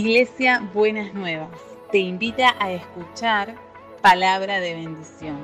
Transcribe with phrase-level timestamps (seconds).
[0.00, 1.50] Iglesia Buenas Nuevas
[1.92, 3.54] te invita a escuchar
[4.00, 5.36] palabra de bendición.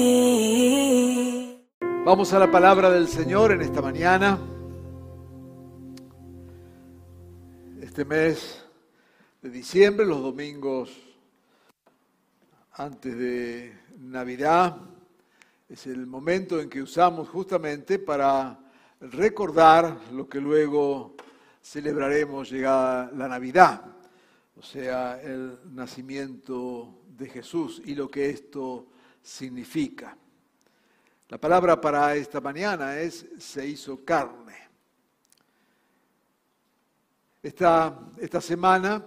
[2.05, 4.39] Vamos a la palabra del Señor en esta mañana.
[7.81, 8.63] Este mes
[9.41, 11.10] de diciembre, los domingos
[12.81, 14.75] antes de Navidad,
[15.69, 18.59] es el momento en que usamos justamente para
[19.01, 21.15] recordar lo que luego
[21.61, 23.85] celebraremos llegada la Navidad,
[24.57, 28.87] o sea, el nacimiento de Jesús y lo que esto
[29.21, 30.17] significa.
[31.29, 34.57] La palabra para esta mañana es se hizo carne.
[37.43, 39.05] Esta, esta semana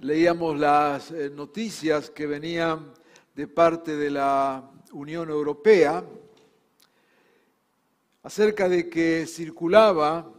[0.00, 2.92] leíamos las eh, noticias que venían
[3.34, 6.02] de parte de la Unión Europea
[8.22, 10.30] acerca de que circulaba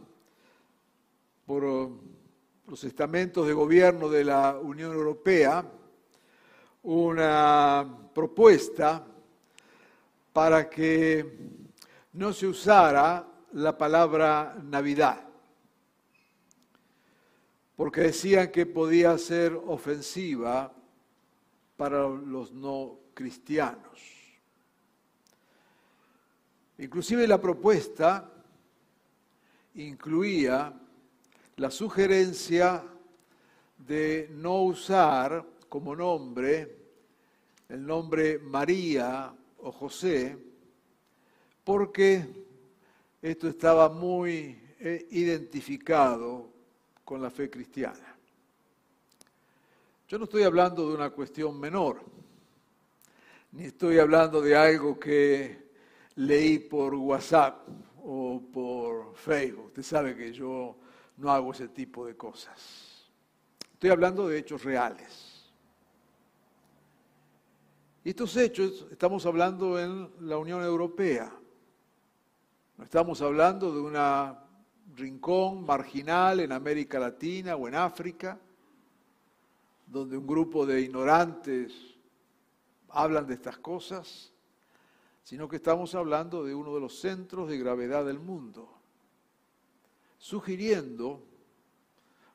[1.46, 1.62] por
[2.66, 5.64] los estamentos de gobierno de la Unión Europea
[6.82, 9.06] una propuesta
[10.32, 11.38] para que
[12.14, 15.31] no se usara la palabra Navidad
[17.76, 20.72] porque decían que podía ser ofensiva
[21.76, 24.00] para los no cristianos.
[26.78, 28.30] Inclusive la propuesta
[29.74, 30.72] incluía
[31.56, 32.84] la sugerencia
[33.78, 36.82] de no usar como nombre
[37.72, 40.36] el nombre María o José,
[41.64, 42.44] porque
[43.22, 46.51] esto estaba muy eh, identificado
[47.12, 48.16] con la fe cristiana.
[50.08, 52.00] Yo no estoy hablando de una cuestión menor,
[53.50, 55.72] ni estoy hablando de algo que
[56.14, 57.68] leí por WhatsApp
[58.02, 59.66] o por Facebook.
[59.66, 60.74] Usted sabe que yo
[61.18, 63.10] no hago ese tipo de cosas.
[63.74, 65.52] Estoy hablando de hechos reales.
[68.04, 71.30] Y estos hechos estamos hablando en la Unión Europea.
[72.78, 74.41] No estamos hablando de una
[74.96, 78.38] rincón marginal en América Latina o en África,
[79.86, 81.72] donde un grupo de ignorantes
[82.90, 84.32] hablan de estas cosas,
[85.24, 88.68] sino que estamos hablando de uno de los centros de gravedad del mundo,
[90.18, 91.22] sugiriendo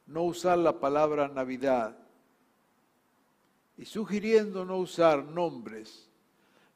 [0.08, 1.98] no usar la palabra Navidad
[3.78, 6.10] y sugiriendo no usar nombres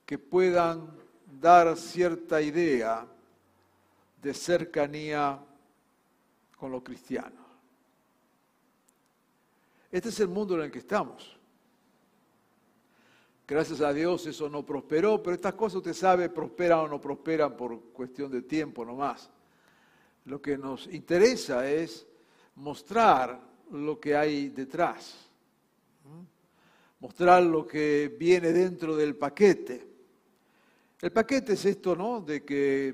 [0.05, 0.91] que puedan
[1.39, 3.07] dar cierta idea
[4.21, 5.39] de cercanía
[6.61, 7.43] con los cristianos.
[9.91, 11.35] Este es el mundo en el que estamos.
[13.47, 17.57] Gracias a Dios eso no prosperó, pero estas cosas usted sabe prosperan o no prosperan
[17.57, 19.27] por cuestión de tiempo nomás.
[20.25, 22.05] Lo que nos interesa es
[22.57, 23.41] mostrar
[23.71, 25.15] lo que hay detrás,
[26.99, 29.87] mostrar lo que viene dentro del paquete.
[31.01, 32.21] El paquete es esto, ¿no?
[32.21, 32.93] De que,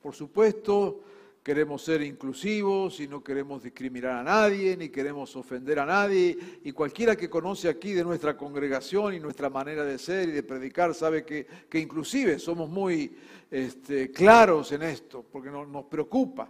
[0.00, 1.02] por supuesto,
[1.42, 6.38] queremos ser inclusivos y no queremos discriminar a nadie, ni queremos ofender a nadie.
[6.62, 10.42] Y cualquiera que conoce aquí de nuestra congregación y nuestra manera de ser y de
[10.44, 13.16] predicar sabe que, que inclusive somos muy
[13.50, 16.48] este, claros en esto, porque nos preocupa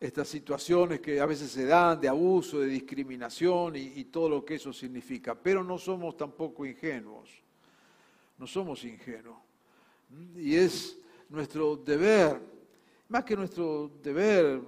[0.00, 4.44] estas situaciones que a veces se dan de abuso, de discriminación y, y todo lo
[4.44, 5.34] que eso significa.
[5.34, 7.28] Pero no somos tampoco ingenuos,
[8.38, 9.38] no somos ingenuos.
[10.36, 10.96] Y es
[11.28, 12.57] nuestro deber
[13.08, 14.60] más que nuestro deber,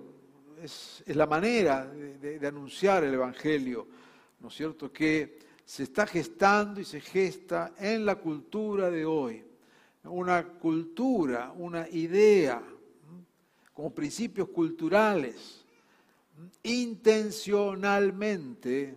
[0.63, 3.87] es, la manera de, anunciar el Evangelio,
[4.41, 9.45] ¿no es cierto?, que se está gestando y se gesta en la cultura de hoy.
[10.05, 12.61] Una cultura, una idea,
[13.73, 15.65] como principios culturales,
[16.63, 18.97] intencionalmente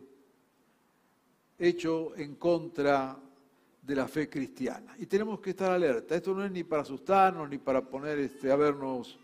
[1.60, 3.20] hecho en contra
[3.82, 4.96] de la fe cristiana.
[4.98, 6.16] Y tenemos que estar alerta.
[6.16, 9.20] Esto no es ni para asustarnos, ni para poner este, a vernos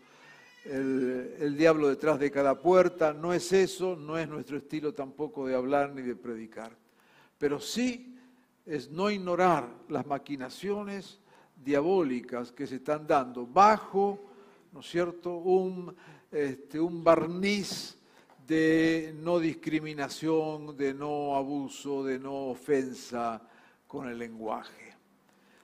[0.64, 3.12] el, diablo detrás de cada puerta.
[3.12, 6.76] No es eso, no es nuestro estilo tampoco de hablar ni de predicar.
[7.38, 8.16] Pero sí
[8.66, 11.18] es no ignorar las maquinaciones
[11.56, 14.18] diabólicas que se están dando bajo,
[14.72, 15.94] ¿no es cierto?, un,
[16.30, 17.96] este, un barniz
[18.46, 23.40] de no discriminación, de no abuso, de no ofensa
[23.86, 24.94] con el lenguaje.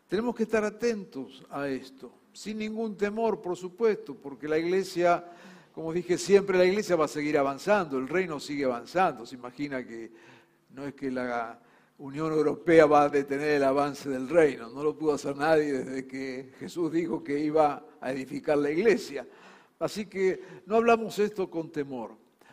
[0.08, 5.24] Tenemos que estar atentos a esto sin ningún temor, por supuesto, porque la iglesia,
[5.72, 9.24] como dije siempre, la iglesia va a seguir avanzando, el reino sigue avanzando.
[9.24, 10.12] Se imagina que
[10.74, 11.58] no es que la
[11.96, 14.68] Unión Europea va a detener el avance del reino.
[14.68, 19.26] No lo pudo hacer nadie desde que Jesús dijo que iba a edificar la iglesia.
[19.78, 22.10] Así que no hablamos esto con temor,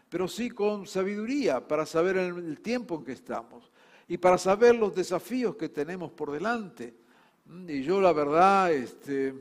[0.08, 3.70] pero sí con sabiduría para saber el tiempo en que estamos
[4.08, 6.94] y para saber los desafíos que tenemos por delante.
[7.68, 9.34] Y yo la verdad este,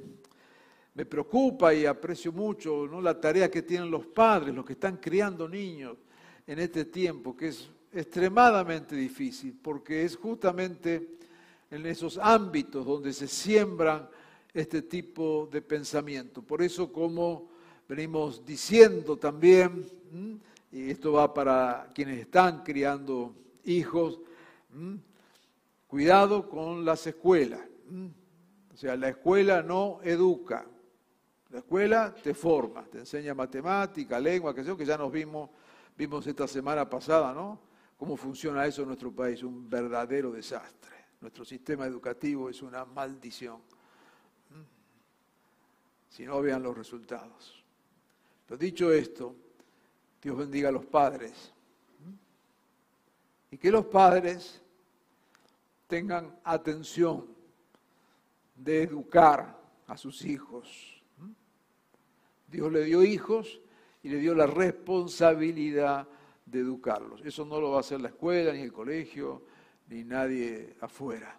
[0.94, 3.00] me preocupa y aprecio mucho ¿no?
[3.00, 5.96] la tarea que tienen los padres, los que están criando niños
[6.46, 11.18] en este tiempo, que es extremadamente difícil, porque es justamente
[11.70, 14.08] en esos ámbitos donde se siembran
[14.52, 16.42] este tipo de pensamiento.
[16.42, 17.48] Por eso, como
[17.88, 19.86] venimos diciendo también,
[20.70, 23.34] y esto va para quienes están criando
[23.64, 24.20] hijos,
[25.86, 27.60] cuidado con las escuelas.
[28.72, 30.66] O sea, la escuela no educa,
[31.52, 35.50] la escuela te forma, te enseña matemática, lengua, que que ya nos vimos,
[35.96, 37.60] vimos esta semana pasada, ¿no?
[37.98, 40.90] Cómo funciona eso en nuestro país, un verdadero desastre.
[41.20, 43.60] Nuestro sistema educativo es una maldición.
[46.08, 47.62] Si no vean los resultados.
[48.46, 49.36] Pero dicho esto,
[50.22, 51.52] Dios bendiga a los padres.
[53.50, 54.62] Y que los padres
[55.86, 57.26] tengan atención
[58.56, 61.01] de educar a sus hijos
[62.52, 63.60] Dios le dio hijos
[64.02, 66.06] y le dio la responsabilidad
[66.44, 67.22] de educarlos.
[67.24, 69.42] Eso no lo va a hacer la escuela, ni el colegio,
[69.88, 71.38] ni nadie afuera.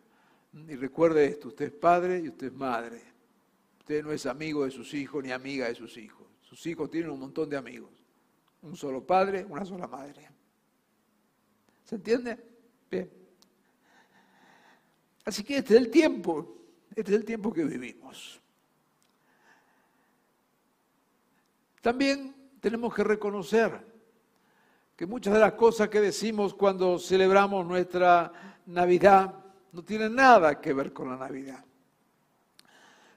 [0.67, 3.01] Y recuerde esto, usted es padre y usted es madre.
[3.79, 6.25] Usted no es amigo de sus hijos ni amiga de sus hijos.
[6.41, 7.91] Sus hijos tienen un montón de amigos.
[8.63, 10.27] Un solo padre, una sola madre.
[11.83, 12.37] ¿Se entiende?
[12.89, 13.09] Bien.
[15.25, 16.57] Así que este es el tiempo,
[16.95, 18.42] este es el tiempo que vivimos.
[21.83, 23.77] También tenemos que reconocer
[24.95, 28.31] que muchas de las cosas que decimos cuando celebramos nuestra
[28.67, 29.33] Navidad
[29.73, 31.61] no tienen nada que ver con la Navidad.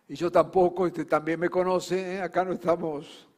[0.08, 2.20] Y yo tampoco, este también me conoce, ¿eh?
[2.20, 3.28] acá no estamos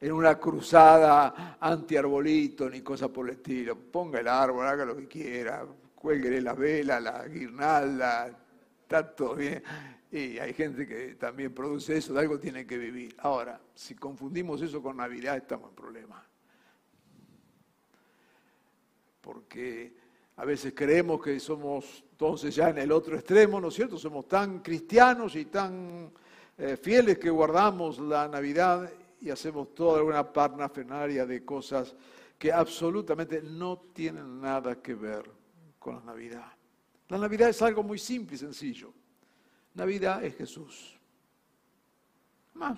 [0.00, 3.76] en una cruzada anti-arbolito ni cosa por el estilo.
[3.76, 8.30] Ponga el árbol, haga lo que quiera, cuélguele la vela, la guirnalda,
[8.84, 9.62] está todo bien.
[10.10, 13.14] Y hay gente que también produce eso, de algo tiene que vivir.
[13.18, 16.24] Ahora, si confundimos eso con Navidad, estamos en problema.
[19.20, 19.92] Porque
[20.36, 23.98] a veces creemos que somos entonces ya en el otro extremo, ¿no es cierto?
[23.98, 26.10] Somos tan cristianos y tan
[26.56, 28.90] eh, fieles que guardamos la Navidad
[29.20, 31.94] y hacemos toda una parnafernaria de cosas
[32.38, 35.30] que absolutamente no tienen nada que ver
[35.78, 36.52] con la Navidad.
[37.08, 38.92] La Navidad es algo muy simple y sencillo.
[39.78, 40.98] Navidad es Jesús.
[42.54, 42.76] Más.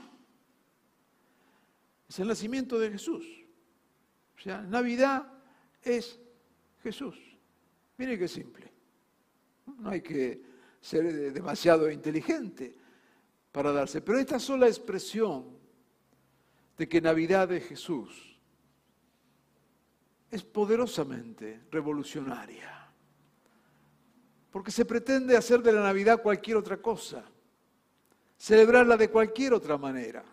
[2.06, 3.24] Es el nacimiento de Jesús.
[4.36, 5.26] O sea, Navidad
[5.82, 6.20] es
[6.82, 7.16] Jesús.
[7.96, 8.70] Mire qué simple.
[9.78, 10.42] No hay que
[10.78, 12.76] ser demasiado inteligente
[13.50, 14.02] para darse.
[14.02, 15.58] Pero esta sola expresión
[16.76, 18.38] de que Navidad es Jesús
[20.30, 22.79] es poderosamente revolucionaria
[24.50, 27.24] porque se pretende hacer de la Navidad cualquier otra cosa,
[28.36, 30.24] celebrarla de cualquier otra manera.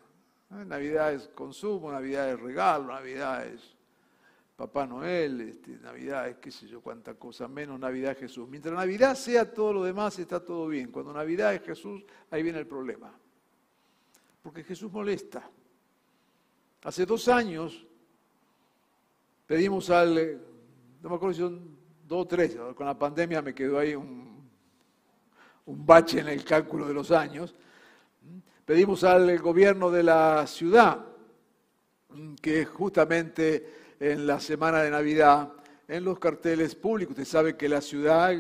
[0.50, 3.76] Navidad es consumo, Navidad es regalo, Navidad es
[4.56, 8.48] Papá Noel, este, Navidad es qué sé yo cuánta cosa, menos Navidad es Jesús.
[8.50, 10.92] Mientras Navidad sea todo lo demás, está todo bien.
[10.92, 13.14] Cuando Navidad es Jesús, ahí viene el problema.
[14.42, 15.48] Porque Jesús molesta.
[16.84, 17.86] Hace dos años
[19.46, 20.42] pedimos al,
[21.04, 21.77] no me acuerdo si son
[22.08, 24.50] dos o tres, con la pandemia me quedó ahí un,
[25.66, 27.54] un bache en el cálculo de los años.
[28.66, 31.06] Pedimos al gobierno de la ciudad
[32.42, 35.52] que justamente en la semana de Navidad,
[35.88, 38.34] en los carteles públicos, usted sabe que la ciudad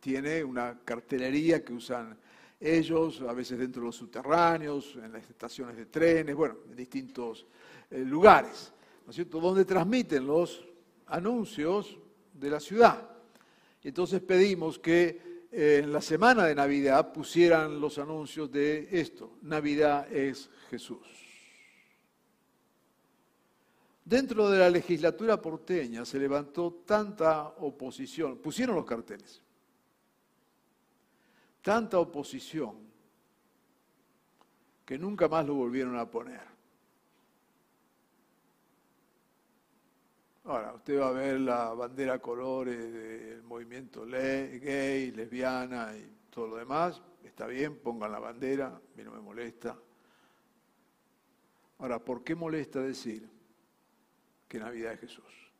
[0.00, 2.18] tiene una cartelería que usan
[2.58, 7.46] ellos, a veces dentro de los subterráneos, en las estaciones de trenes, bueno, en distintos
[7.90, 8.72] eh, lugares,
[9.04, 10.66] ¿no es cierto?, donde transmiten los
[11.06, 11.98] anuncios
[12.38, 13.10] de la ciudad.
[13.82, 20.12] Entonces pedimos que eh, en la semana de Navidad pusieran los anuncios de esto, Navidad
[20.12, 21.06] es Jesús.
[24.04, 29.42] Dentro de la legislatura porteña se levantó tanta oposición, pusieron los carteles,
[31.62, 32.86] tanta oposición
[34.84, 36.55] que nunca más lo volvieron a poner.
[40.46, 46.56] Ahora, usted va a ver la bandera colores del movimiento gay, lesbiana y todo lo
[46.56, 47.02] demás.
[47.24, 49.76] Está bien, pongan la bandera, a mí no me molesta.
[51.78, 53.28] Ahora, ¿por qué molesta decir
[54.46, 55.50] que Navidad es Jesús?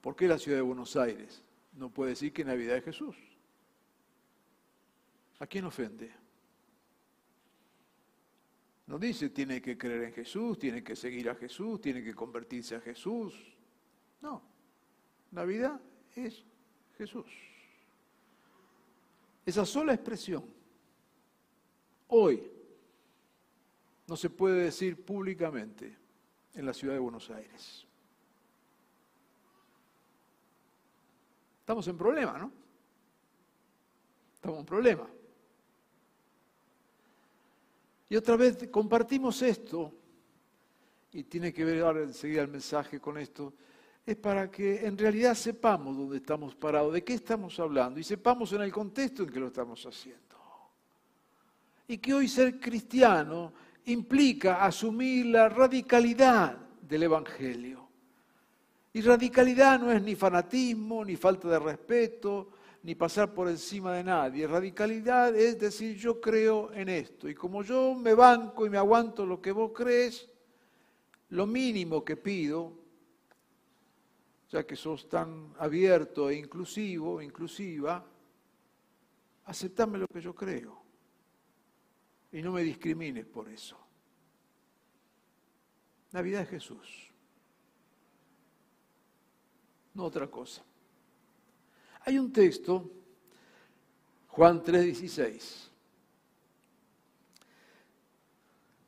[0.00, 1.42] ¿Por qué la ciudad de Buenos Aires
[1.74, 3.16] no puede decir que Navidad es Jesús?
[5.38, 6.25] ¿A quién ofende?
[8.86, 12.76] No dice tiene que creer en Jesús, tiene que seguir a Jesús, tiene que convertirse
[12.76, 13.34] a Jesús.
[14.20, 14.42] No,
[15.32, 15.80] Navidad
[16.14, 16.44] es
[16.96, 17.26] Jesús.
[19.44, 20.44] Esa sola expresión,
[22.08, 22.50] hoy,
[24.06, 25.96] no se puede decir públicamente
[26.54, 27.86] en la ciudad de Buenos Aires.
[31.60, 32.52] Estamos en problema, ¿no?
[34.34, 35.08] Estamos en problema.
[38.08, 39.92] Y otra vez compartimos esto,
[41.12, 43.52] y tiene que ver ahora enseguida el mensaje con esto,
[44.04, 48.52] es para que en realidad sepamos dónde estamos parados, de qué estamos hablando, y sepamos
[48.52, 50.22] en el contexto en que lo estamos haciendo.
[51.88, 53.52] Y que hoy ser cristiano
[53.86, 57.86] implica asumir la radicalidad del Evangelio.
[58.92, 62.48] Y radicalidad no es ni fanatismo, ni falta de respeto,
[62.86, 64.46] ni pasar por encima de nadie.
[64.46, 67.28] Radicalidad es decir, yo creo en esto.
[67.28, 70.30] Y como yo me banco y me aguanto lo que vos crees,
[71.30, 72.72] lo mínimo que pido,
[74.50, 78.06] ya que sos tan abierto e inclusivo, inclusiva,
[79.46, 80.80] aceptame lo que yo creo.
[82.30, 83.76] Y no me discrimines por eso.
[86.12, 87.10] Navidad es Jesús.
[89.92, 90.62] No otra cosa.
[92.08, 92.88] Hay un texto,
[94.28, 95.68] Juan 3:16.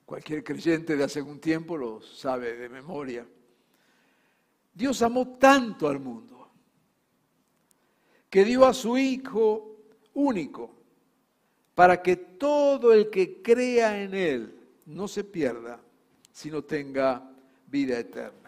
[0.06, 3.26] Cualquier creyente de hace algún tiempo lo sabe de memoria.
[4.72, 6.48] Dios amó tanto al mundo
[8.30, 9.80] que dio a su Hijo
[10.14, 10.76] único
[11.74, 15.80] para que todo el que crea en Él no se pierda,
[16.32, 17.28] sino tenga
[17.66, 18.47] vida eterna.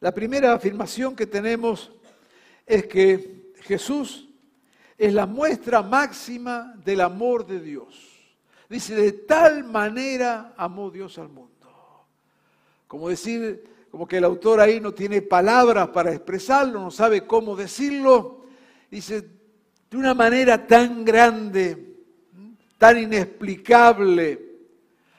[0.00, 1.90] La primera afirmación que tenemos
[2.66, 4.28] es que Jesús
[4.98, 8.12] es la muestra máxima del amor de Dios.
[8.68, 11.50] Dice, de tal manera amó Dios al mundo.
[12.86, 17.56] Como decir, como que el autor ahí no tiene palabras para expresarlo, no sabe cómo
[17.56, 18.44] decirlo.
[18.90, 19.22] Dice,
[19.90, 21.96] de una manera tan grande,
[22.76, 24.58] tan inexplicable,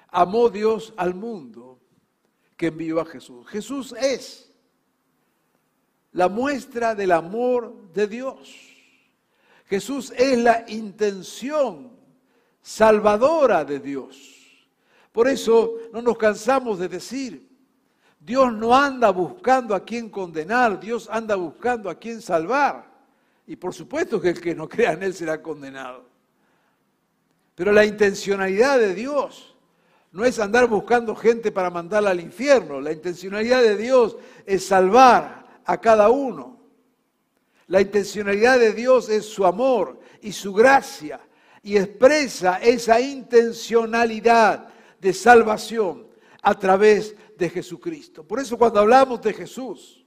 [0.09, 1.79] amó Dios al mundo
[2.55, 3.47] que envió a Jesús.
[3.47, 4.46] Jesús es
[6.17, 8.51] la muestra del amor de Dios.
[9.67, 11.91] Jesús es la intención
[12.59, 14.17] salvadora de Dios.
[15.11, 17.47] Por eso no nos cansamos de decir,
[18.19, 22.91] Dios no anda buscando a quien condenar, Dios anda buscando a quien salvar.
[23.45, 26.03] Y por supuesto que el que no crea en Él será condenado.
[27.53, 29.55] Pero la intencionalidad de Dios
[30.13, 32.81] no es andar buscando gente para mandarla al infierno.
[32.81, 35.36] La intencionalidad de Dios es salvar
[35.67, 36.57] a cada uno.
[37.67, 41.19] La intencionalidad de Dios es su amor y su gracia
[41.61, 44.69] y expresa esa intencionalidad
[44.99, 46.07] de salvación
[46.41, 48.25] a través de Jesucristo.
[48.25, 50.05] Por eso cuando hablamos de Jesús,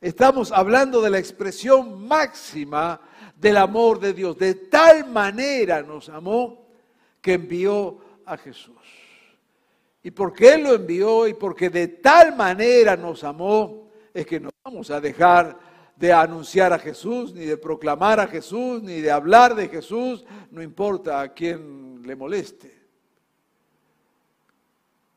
[0.00, 2.98] estamos hablando de la expresión máxima
[3.36, 4.38] del amor de Dios.
[4.38, 6.66] De tal manera nos amó
[7.20, 8.76] que envió a Jesús.
[10.02, 13.81] Y porque Él lo envió y porque de tal manera nos amó,
[14.12, 15.58] es que no vamos a dejar
[15.96, 20.62] de anunciar a Jesús, ni de proclamar a Jesús, ni de hablar de Jesús, no
[20.62, 22.82] importa a quién le moleste.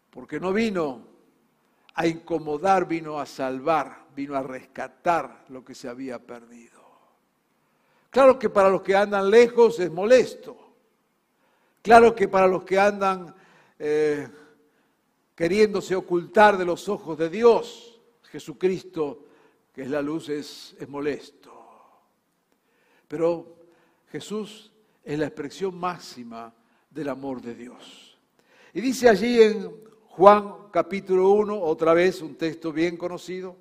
[0.10, 1.02] Porque no vino
[1.96, 6.84] a incomodar, vino a salvar, vino a rescatar lo que se había perdido.
[8.10, 10.58] Claro que para los que andan lejos es molesto.
[11.82, 13.36] Claro que para los que andan
[13.78, 14.28] eh,
[15.36, 17.95] queriéndose ocultar de los ojos de Dios,
[18.36, 19.28] Jesucristo,
[19.74, 21.54] que es la luz, es, es molesto.
[23.08, 23.56] Pero
[24.10, 26.54] Jesús es la expresión máxima
[26.90, 28.18] del amor de Dios.
[28.74, 29.72] Y dice allí en
[30.10, 33.56] Juan capítulo 1, otra vez un texto bien conocido,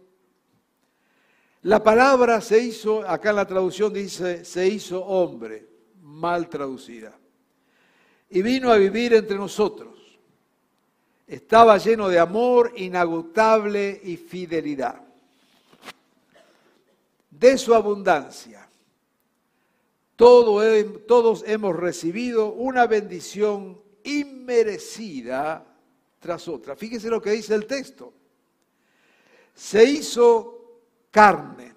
[1.63, 5.69] la palabra se hizo, acá en la traducción dice, se hizo hombre,
[6.03, 7.17] mal traducida,
[8.29, 10.04] y vino a vivir entre nosotros
[11.27, 15.01] estaba lleno de amor inagotable y fidelidad.
[17.31, 18.69] De su abundancia,
[20.17, 25.67] todos hemos recibido una bendición inmerecida
[26.21, 26.77] tras otra.
[26.77, 28.13] Fíjese lo que dice el texto.
[29.55, 31.75] Se hizo carne.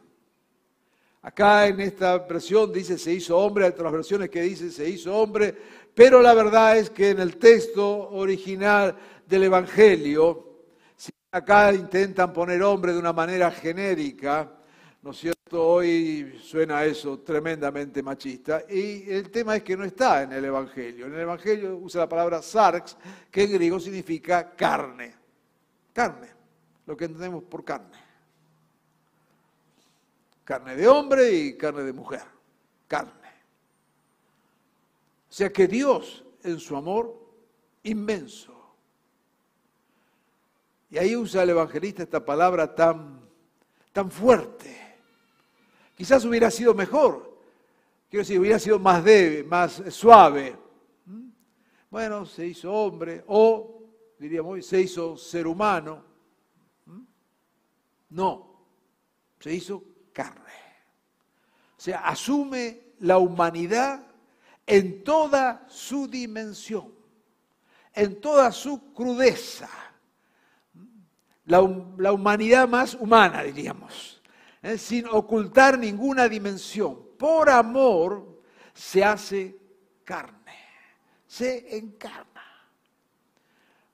[1.21, 5.13] Acá en esta versión dice se hizo hombre, hay otras versiones que dicen se hizo
[5.15, 5.53] hombre,
[5.93, 8.95] pero la verdad es que en el texto original
[9.27, 10.61] del Evangelio,
[10.95, 14.49] si Acá intentan poner hombre de una manera genérica,
[15.01, 15.67] ¿no es cierto?
[15.67, 18.63] Hoy suena eso tremendamente machista.
[18.69, 21.05] Y el tema es que no está en el Evangelio.
[21.07, 22.97] En el Evangelio usa la palabra sarx,
[23.29, 25.13] que en griego significa carne.
[25.93, 26.29] Carne,
[26.85, 27.97] lo que entendemos por carne.
[30.43, 32.23] Carne de hombre y carne de mujer.
[32.87, 33.11] Carne.
[35.29, 37.19] O sea que Dios, en su amor
[37.83, 38.56] inmenso,
[40.89, 43.21] y ahí usa el evangelista esta palabra tan,
[43.91, 44.75] tan fuerte.
[45.95, 47.41] Quizás hubiera sido mejor,
[48.09, 50.55] quiero decir, hubiera sido más débil, más suave.
[51.05, 51.29] ¿Mm?
[51.89, 53.83] Bueno, se hizo hombre o,
[54.17, 56.03] diríamos hoy, se hizo ser humano.
[56.85, 57.01] ¿Mm?
[58.11, 58.61] No,
[59.39, 60.43] se hizo carne.
[61.77, 64.03] O sea, asume la humanidad
[64.65, 66.93] en toda su dimensión,
[67.93, 69.69] en toda su crudeza
[71.47, 71.61] la,
[72.11, 74.21] humanidad más humana, diríamos,
[74.61, 74.77] ¿eh?
[74.77, 76.99] sin ocultar ninguna dimensión.
[77.17, 78.41] Por amor
[78.73, 79.57] se hace
[80.03, 80.57] carne,
[81.25, 82.25] se encarna.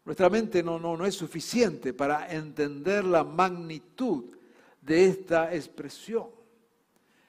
[0.04, 4.26] Nuestra mente no, no, no es suficiente para entender la magnitud
[4.82, 6.28] de esta expresión.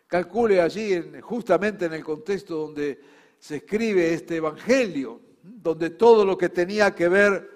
[0.06, 3.00] Calcule allí, justamente en el contexto donde
[3.38, 7.50] se escribe este Evangelio, donde todo lo que tenía que ver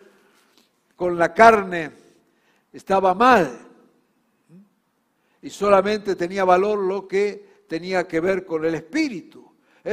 [0.94, 2.07] con la carne
[2.72, 3.58] estaba mal
[5.40, 9.46] y solamente tenía valor lo que tenía que ver con el espíritu.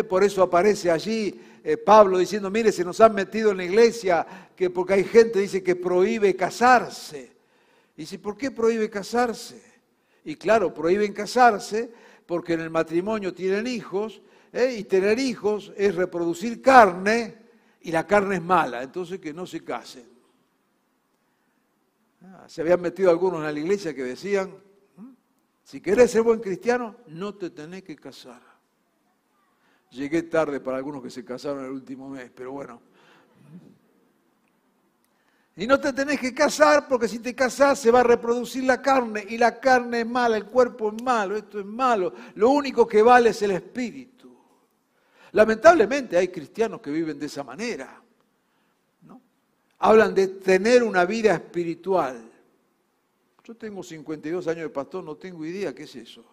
[0.09, 4.27] Por eso aparece allí eh, Pablo diciendo, mire, se nos han metido en la iglesia
[4.55, 7.31] que porque hay gente dice que prohíbe casarse.
[7.97, 9.63] Y dice, ¿por qué prohíbe casarse?
[10.25, 11.91] Y claro, prohíben casarse
[12.27, 14.21] porque en el matrimonio tienen hijos
[14.53, 17.35] eh, y tener hijos es reproducir carne
[17.81, 20.05] y la carne es mala, entonces que no se casen.
[22.33, 24.49] Ah, se habían metido algunos en la iglesia que decían,
[24.97, 25.09] mm,
[25.63, 28.41] si querés ser buen cristiano, no te tenés que casar.
[29.91, 32.81] Llegué tarde para algunos que se casaron el último mes, pero bueno.
[35.57, 38.81] Y no te tenés que casar porque si te casás se va a reproducir la
[38.81, 42.13] carne y la carne es mala, el cuerpo es malo, esto es malo.
[42.35, 44.35] Lo único que vale es el espíritu.
[45.31, 48.04] Lamentablemente hay cristianos que viven de esa manera
[49.79, 52.31] hablan de tener una vida espiritual.
[53.43, 56.25] Yo tengo 52 años de pastor, no tengo idea qué es eso.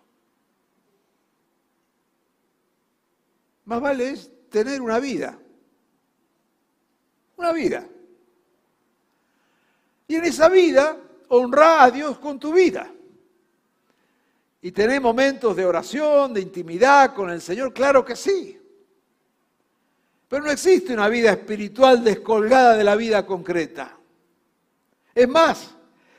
[3.64, 5.38] Más vale es tener una vida.
[7.36, 7.86] Una vida.
[10.08, 12.92] Y en esa vida honra a Dios con tu vida.
[14.60, 18.61] Y tener momentos de oración, de intimidad con el Señor, claro que sí.
[20.32, 23.98] Pero no existe una vida espiritual descolgada de la vida concreta.
[25.14, 25.76] Es más,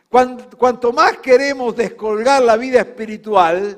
[0.08, 3.76] cuanto más queremos descolgar la vida espiritual,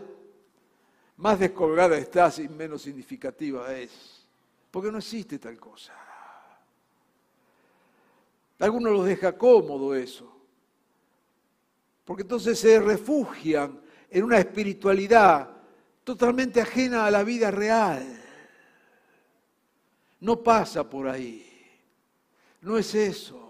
[1.15, 4.27] más descolgada está y menos significativa es.
[4.71, 5.93] Porque no existe tal cosa.
[8.59, 10.29] algunos los deja cómodo eso.
[12.03, 15.49] Porque entonces se refugian en una espiritualidad
[16.03, 18.24] totalmente ajena a la vida real.
[20.19, 21.45] No pasa por ahí.
[22.61, 23.41] No es eso.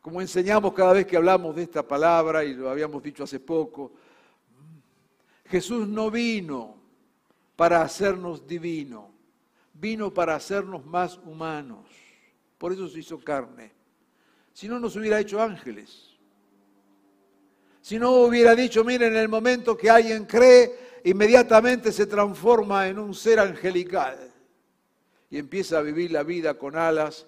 [0.00, 3.92] Como enseñamos cada vez que hablamos de esta palabra, y lo habíamos dicho hace poco,
[5.46, 6.76] Jesús no vino
[7.56, 9.10] para hacernos divino,
[9.74, 11.86] vino para hacernos más humanos.
[12.56, 13.72] Por eso se hizo carne.
[14.52, 16.16] Si no, nos hubiera hecho ángeles.
[17.80, 22.98] Si no hubiera dicho, miren, en el momento que alguien cree, inmediatamente se transforma en
[22.98, 24.28] un ser angelical
[25.30, 27.26] y empieza a vivir la vida con alas,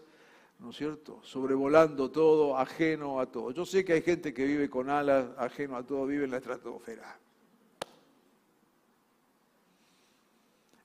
[0.58, 1.20] ¿no es cierto?
[1.22, 3.50] Sobrevolando todo, ajeno a todo.
[3.50, 6.38] Yo sé que hay gente que vive con alas, ajeno a todo, vive en la
[6.38, 7.18] estratosfera.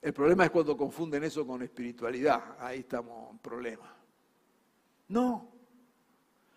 [0.02, 2.56] El problema es cuando confunden eso con espiritualidad.
[2.60, 3.92] Ahí estamos en problema.
[5.08, 5.48] No.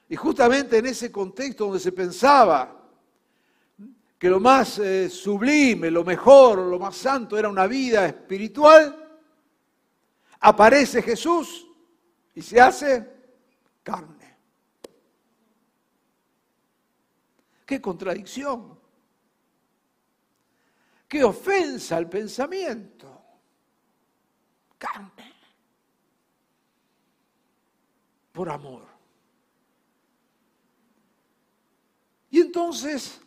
[0.10, 2.76] Y justamente en ese contexto donde se pensaba
[4.18, 8.99] que lo más eh, sublime, lo mejor, lo más santo era una vida espiritual,
[10.40, 11.68] aparece Jesús
[12.34, 13.08] y se hace
[13.84, 14.38] carne.
[17.66, 18.80] Qué contradicción.
[21.08, 23.24] Qué ofensa al pensamiento.
[24.78, 25.34] Carne.
[28.32, 28.88] Por amor.
[32.32, 33.20] Y entonces,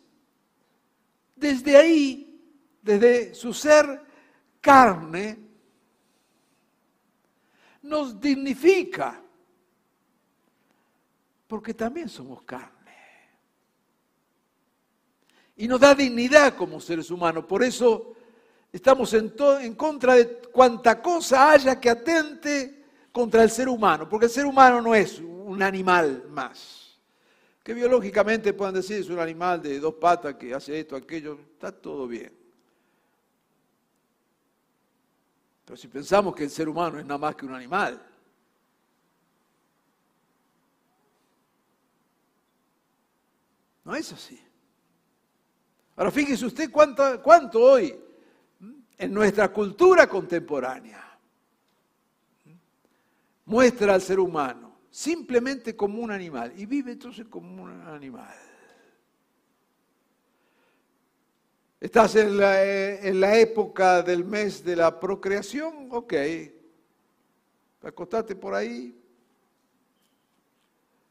[1.34, 2.40] desde ahí,
[2.80, 4.00] desde su ser
[4.60, 5.41] carne,
[7.82, 9.20] nos dignifica,
[11.46, 12.82] porque también somos carne.
[15.56, 17.44] y nos da dignidad como seres humanos.
[17.44, 18.14] Por eso
[18.72, 24.26] estamos en, en contra de cuanta cosa haya que atente contra el ser humano, porque
[24.26, 26.98] el ser humano no es un animal más.
[27.62, 31.70] Que biológicamente puedan decir es un animal de dos patas que hace esto, aquello, está
[31.70, 32.41] todo bien.
[35.72, 37.98] Pero si pensamos que el ser humano es nada más que un animal,
[43.82, 44.38] no es así.
[45.96, 47.98] Ahora fíjese usted cuánto, cuánto hoy
[48.98, 51.18] en nuestra cultura contemporánea
[53.46, 58.51] muestra al ser humano simplemente como un animal y vive entonces como un animal.
[61.82, 65.88] ¿Estás en la, en la época del mes de la procreación?
[65.90, 66.14] Ok.
[67.82, 68.96] Acostate por ahí.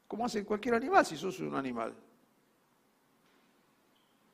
[0.07, 1.93] Como hace cualquier animal si sos un animal.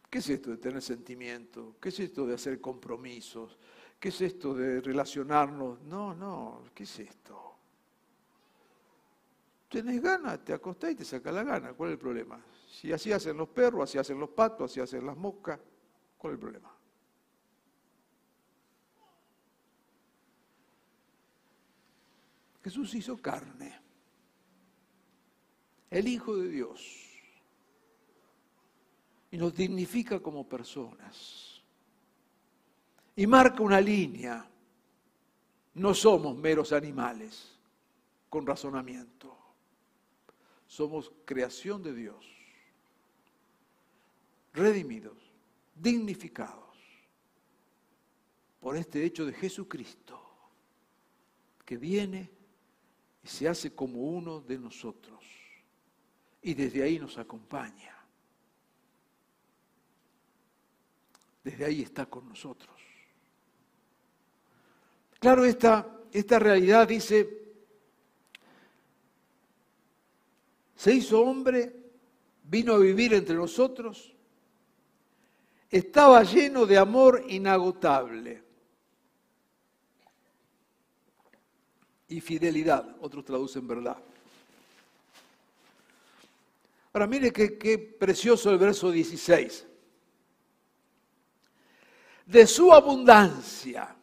[0.07, 1.77] ¿Qué es esto de tener sentimiento?
[1.81, 3.57] ¿Qué es esto de hacer compromisos?
[3.99, 5.81] ¿Qué es esto de relacionarnos?
[5.85, 7.55] No, no, ¿qué es esto?
[9.69, 11.73] Tienes ganas, te acostás y te saca la gana.
[11.73, 12.39] ¿Cuál es el problema?
[12.69, 15.59] Si así hacen los perros, así hacen los patos, así hacen las moscas,
[16.17, 16.73] ¿cuál es el problema?
[22.63, 23.79] Jesús hizo carne,
[25.89, 27.07] el Hijo de Dios
[29.31, 31.61] y nos dignifica como personas.
[33.15, 34.45] Y marca una línea.
[35.73, 37.57] No somos meros animales
[38.29, 39.37] con razonamiento.
[40.67, 42.25] Somos creación de Dios,
[44.53, 45.26] redimidos,
[45.79, 46.77] dignificados
[48.59, 50.19] por este hecho de Jesucristo,
[51.65, 52.29] que viene
[53.23, 55.23] y se hace como uno de nosotros
[56.41, 57.97] y desde ahí nos acompaña.
[61.47, 62.75] desde ahí está con nosotros.
[65.17, 67.53] Claro, esta, esta realidad dice,
[70.75, 71.73] se hizo hombre,
[72.43, 74.13] vino a vivir entre nosotros,
[75.69, 78.43] estaba lleno de amor inagotable
[82.07, 83.97] y fidelidad, otros traducen verdad.
[86.93, 89.67] Ahora mire qué, precioso el verso 16
[92.25, 93.95] de su abundancia.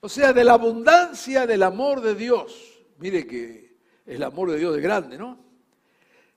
[0.00, 2.84] O sea, de la abundancia del amor de Dios.
[2.98, 5.38] Mire que el amor de Dios es grande, ¿no?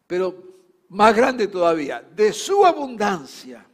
[0.08, 0.44] Pero
[0.90, 3.66] más grande todavía, de su abundancia.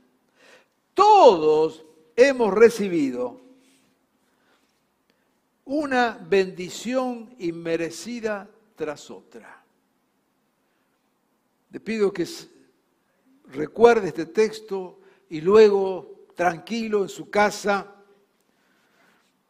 [0.96, 3.42] Todos hemos recibido
[5.66, 9.64] una bendición inmerecida tras otra.
[11.70, 12.26] Le pido que
[13.48, 17.94] recuerde este texto y luego tranquilo en su casa,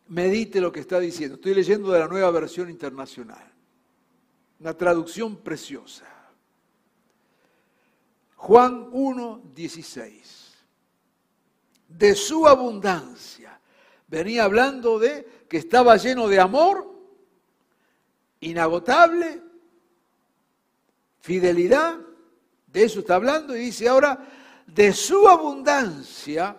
[0.08, 1.36] medite lo que está diciendo.
[1.36, 3.52] Estoy leyendo de la nueva versión internacional,
[4.60, 6.06] una traducción preciosa.
[8.36, 10.45] Juan 1, 16.
[11.88, 13.60] De su abundancia.
[14.08, 16.94] Venía hablando de que estaba lleno de amor,
[18.40, 19.42] inagotable,
[21.20, 21.98] fidelidad,
[22.68, 24.28] de eso está hablando, y dice ahora,
[24.68, 26.58] de su abundancia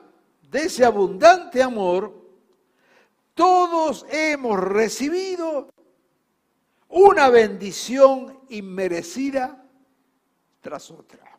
[0.50, 2.14] de ese abundante amor,
[3.34, 5.68] todos hemos recibido
[6.88, 9.62] una bendición inmerecida
[10.60, 11.35] tras otra.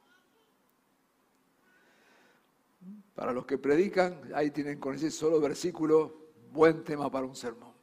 [3.17, 7.73] Para los que predican, ahí tienen con ese solo versículo buen tema para un sermón.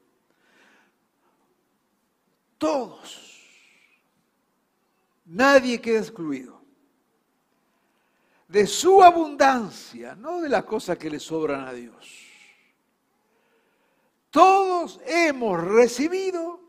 [2.57, 3.43] Todos,
[5.25, 6.63] nadie queda excluido
[8.47, 12.29] de su abundancia, no de las cosas que le sobran a Dios.
[14.31, 16.61] Todos hemos recibido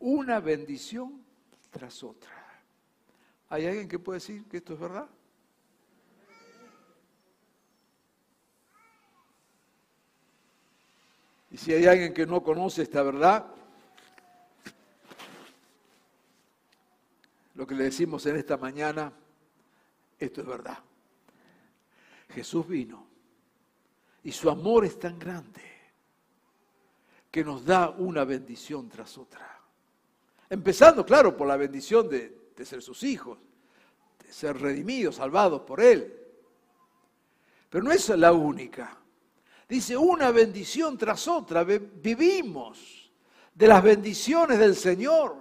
[0.00, 1.24] una bendición
[1.70, 2.32] tras otra.
[3.48, 5.08] ¿Hay alguien que puede decir que esto es verdad?
[11.54, 13.46] Y si hay alguien que no conoce esta verdad,
[17.54, 19.12] lo que le decimos en esta mañana,
[20.18, 20.80] esto es verdad.
[22.30, 23.06] Jesús vino
[24.24, 25.62] y su amor es tan grande
[27.30, 29.60] que nos da una bendición tras otra.
[30.50, 33.38] Empezando, claro, por la bendición de, de ser sus hijos,
[34.26, 36.20] de ser redimidos, salvados por Él.
[37.70, 39.03] Pero no es la única.
[39.68, 41.64] Dice, una bendición tras otra.
[41.64, 43.10] Vivimos
[43.54, 45.36] de las bendiciones del Señor.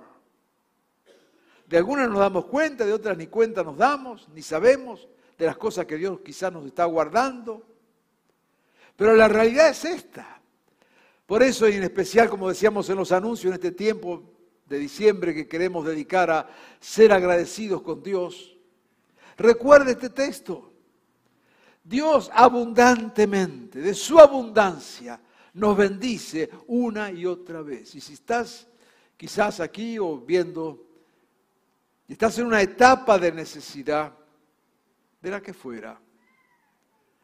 [1.68, 5.08] De algunas nos damos cuenta, de otras ni cuenta nos damos, ni sabemos,
[5.38, 7.66] de las cosas que Dios quizás nos está guardando.
[8.96, 10.42] Pero la realidad es esta.
[11.26, 14.24] Por eso, y en especial, como decíamos en los anuncios, en este tiempo
[14.68, 18.58] de diciembre que queremos dedicar a ser agradecidos con Dios,
[19.38, 20.73] recuerde este texto.
[21.84, 25.20] Dios abundantemente, de su abundancia,
[25.54, 27.94] nos bendice una y otra vez.
[27.96, 28.68] Y si estás
[29.18, 30.88] quizás aquí o viendo,
[32.08, 34.18] y estás en una etapa de necesidad,
[35.22, 36.00] de la que fuera,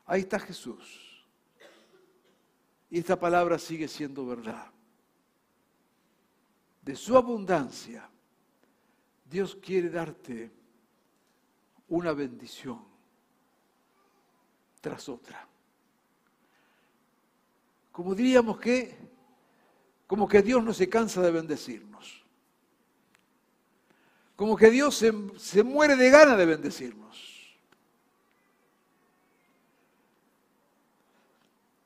[0.05, 1.25] ahí está Jesús.
[2.89, 4.71] Y esta palabra sigue siendo verdad.
[6.81, 8.09] De su abundancia,
[9.25, 10.51] Dios quiere darte
[11.87, 12.88] una bendición
[14.81, 15.47] tras otra.
[17.91, 18.97] Como diríamos que,
[20.07, 22.23] como que Dios no se cansa de bendecirnos.
[24.35, 27.09] Como que Dios se, se muere de gana de bendecirnos.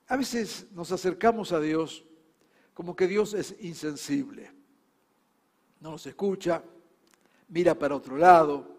[0.08, 2.06] A veces nos acercamos a Dios
[2.74, 4.52] como que Dios es insensible.
[5.80, 6.64] No nos escucha,
[7.50, 8.73] mira para otro lado,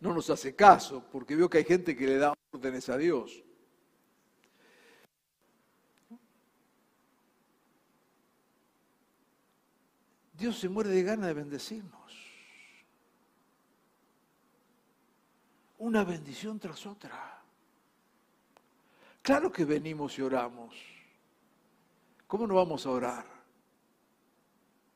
[0.00, 3.42] no nos hace caso, porque veo que hay gente que le da órdenes a Dios.
[10.34, 12.12] Dios se muere de gana de bendecirnos.
[15.78, 17.42] Una bendición tras otra.
[19.22, 20.76] Claro que venimos y oramos.
[22.26, 23.26] ¿Cómo no vamos a orar?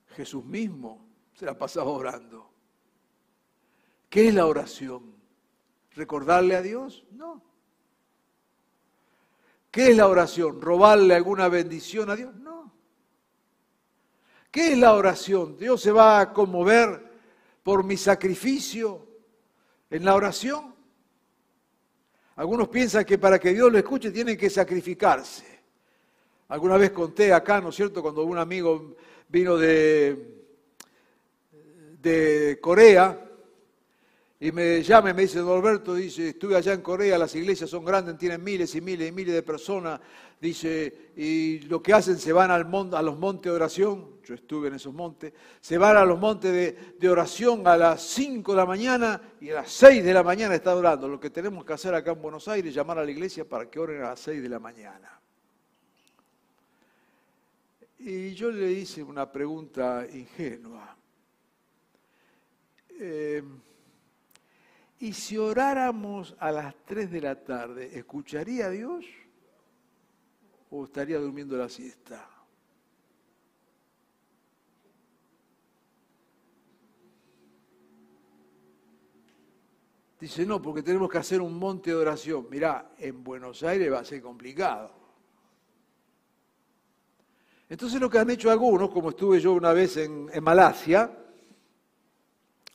[0.09, 2.50] Jesús mismo se la pasaba orando.
[4.11, 5.15] ¿Qué es la oración?
[5.95, 7.05] ¿Recordarle a Dios?
[7.13, 7.41] No.
[9.71, 10.61] ¿Qué es la oración?
[10.61, 12.35] ¿Robarle alguna bendición a Dios?
[12.35, 12.73] No.
[14.51, 15.57] ¿Qué es la oración?
[15.57, 17.09] ¿Dios se va a conmover
[17.63, 19.07] por mi sacrificio
[19.89, 20.75] en la oración?
[22.35, 25.61] Algunos piensan que para que Dios lo escuche tienen que sacrificarse.
[26.49, 28.97] Alguna vez conté acá, ¿no es cierto?, cuando un amigo
[29.29, 30.49] vino de,
[32.03, 33.30] de Corea,
[34.43, 37.85] y me llama y me dice, Alberto, dice, estuve allá en Corea, las iglesias son
[37.85, 40.01] grandes, tienen miles y miles y miles de personas,
[40.41, 42.63] dice, y lo que hacen, se van al
[42.95, 46.51] a los montes de oración, yo estuve en esos montes, se van a los montes
[46.53, 50.23] de, de oración a las 5 de la mañana y a las 6 de la
[50.23, 51.07] mañana está orando.
[51.07, 53.69] Lo que tenemos que hacer acá en Buenos Aires es llamar a la iglesia para
[53.69, 55.21] que oren a las 6 de la mañana.
[57.99, 60.97] Y yo le hice una pregunta ingenua.
[62.99, 63.43] Eh,
[65.01, 69.07] y si oráramos a las 3 de la tarde, ¿escucharía Dios
[70.69, 72.29] o estaría durmiendo la siesta?
[80.21, 82.47] Dice, no, porque tenemos que hacer un monte de oración.
[82.51, 84.93] Mirá, en Buenos Aires va a ser complicado.
[87.71, 91.11] Entonces lo que han hecho algunos, como estuve yo una vez en Malasia,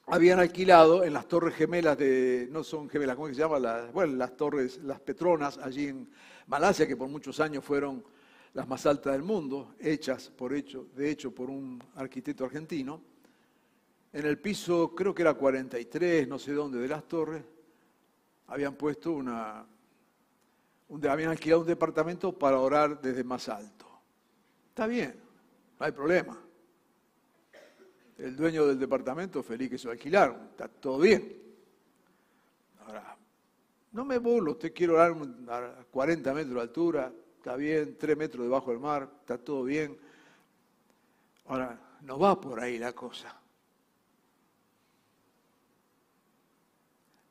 [0.08, 3.60] habían alquilado en las torres gemelas de, no son gemelas, ¿cómo se llama?
[3.60, 6.08] Las, bueno, las torres, las Petronas, allí en
[6.48, 8.04] Malasia, que por muchos años fueron
[8.54, 13.02] las más altas del mundo, hechas por hecho, de hecho por un arquitecto argentino.
[14.13, 17.44] En el piso, creo que era 43, no sé dónde, de las torres,
[18.48, 19.65] habían puesto una,
[21.10, 23.88] habían alquilado un departamento para orar desde más alto.
[24.70, 25.20] Está bien,
[25.80, 26.45] no hay problema
[28.17, 31.41] el dueño del departamento feliz que se lo alquilaron, está todo bien.
[32.86, 33.17] Ahora,
[33.91, 35.15] no me burlo, usted quiere orar
[35.49, 39.97] a 40 metros de altura, está bien, 3 metros debajo del mar, está todo bien.
[41.45, 43.39] Ahora, no va por ahí la cosa.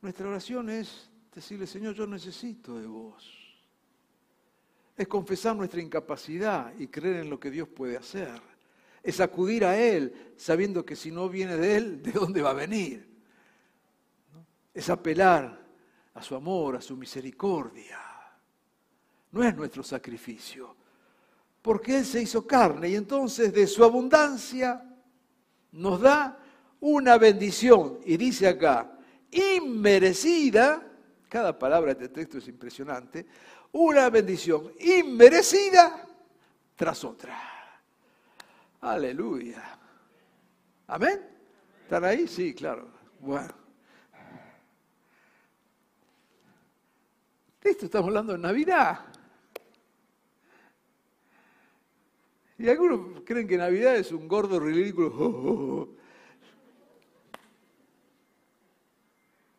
[0.01, 3.31] Nuestra oración es decirle, Señor, yo necesito de vos.
[4.95, 8.54] Es confesar nuestra incapacidad y creer en lo que Dios puede hacer
[9.05, 12.53] es acudir a Él, sabiendo que si no viene de Él, ¿de dónde va a
[12.53, 13.07] venir?
[14.73, 15.63] Es apelar
[16.15, 17.99] a su amor, a su misericordia.
[19.31, 20.75] No es nuestro sacrificio,
[21.61, 24.83] porque Él se hizo carne y entonces de su abundancia
[25.73, 26.39] nos da
[26.79, 27.99] una bendición.
[28.05, 28.97] Y dice acá,
[29.29, 30.83] inmerecida,
[31.29, 33.27] cada palabra de este texto es impresionante,
[33.71, 36.07] una bendición inmerecida
[36.75, 37.54] tras otra.
[38.85, 39.79] Aleluya.
[40.85, 41.19] Amén.
[41.81, 42.27] ¿Están ahí?
[42.27, 42.87] Sí, claro.
[43.19, 43.51] Bueno.
[47.63, 49.07] Esto estamos hablando de Navidad.
[52.59, 55.89] Y algunos creen que Navidad es un gordo ridículo.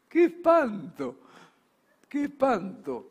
[0.08, 1.16] ¡Qué espanto!
[2.08, 3.10] ¡Qué espanto!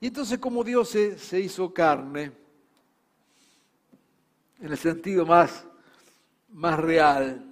[0.00, 2.47] Y entonces como Dios se, se hizo carne,
[4.60, 5.64] en el sentido más,
[6.50, 7.44] más real,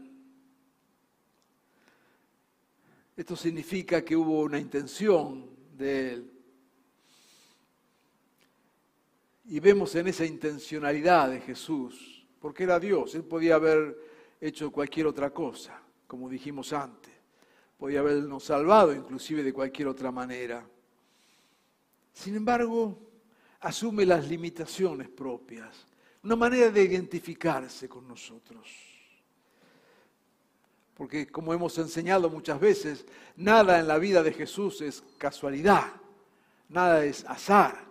[3.16, 6.32] esto significa que hubo una intención de Él.
[9.46, 13.96] Y vemos en esa intencionalidad de Jesús, porque era Dios, Él podía haber
[14.40, 17.12] hecho cualquier otra cosa, como dijimos antes,
[17.78, 20.66] podía habernos salvado inclusive de cualquier otra manera.
[22.12, 22.98] Sin embargo,
[23.60, 25.86] asume las limitaciones propias,
[26.26, 28.68] una manera de identificarse con nosotros.
[30.94, 33.04] Porque como hemos enseñado muchas veces,
[33.36, 35.92] nada en la vida de Jesús es casualidad,
[36.68, 37.86] nada es azar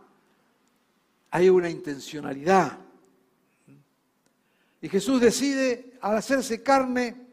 [1.36, 2.80] hay una intencionalidad.
[4.80, 7.28] Y Jesús decide, al hacerse carne,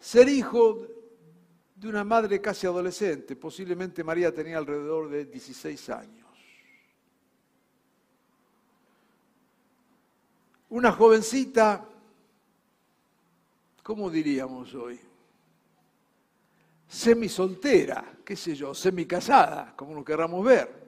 [0.00, 0.84] ser hijo
[1.76, 3.36] de una madre casi adolescente.
[3.36, 6.21] Posiblemente María tenía alrededor de 16 años.
[10.72, 11.86] Una jovencita,
[13.82, 14.98] ¿cómo diríamos hoy?
[16.88, 20.82] Semi-soltera, qué sé yo, semi-casada, como lo querramos ver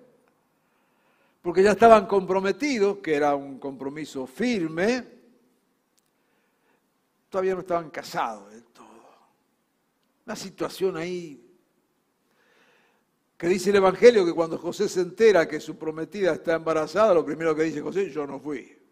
[1.44, 5.04] porque ya estaban comprometidos, que era un compromiso firme,
[7.28, 8.88] todavía no estaban casados del todo.
[10.24, 11.46] Una situación ahí
[13.36, 17.26] que dice el Evangelio que cuando José se entera que su prometida está embarazada, lo
[17.26, 18.83] primero que dice José, yo no fui.